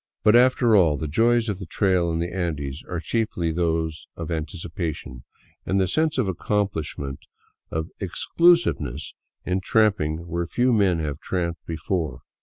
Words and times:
But, 0.23 0.35
after 0.35 0.75
all, 0.75 0.97
the 0.97 1.07
joys 1.07 1.47
of 1.47 1.59
the 1.59 1.67
trail 1.67 2.11
in 2.11 2.17
the 2.17 2.33
Andes 2.33 2.83
are 2.89 2.99
chiefly 2.99 3.51
those 3.51 4.07
of 4.15 4.31
anticipation, 4.31 5.23
and 5.63 5.79
the 5.79 5.87
sense 5.87 6.17
of 6.17 6.25
accompHsh 6.25 6.97
ment, 6.97 7.19
of 7.69 7.89
exclusiveness 7.99 9.13
in 9.45 9.61
tramping 9.61 10.25
where 10.27 10.47
few 10.47 10.73
men 10.73 10.97
have 10.97 11.19
tramped 11.19 11.63
be 11.67 11.75
fore. 11.77 12.21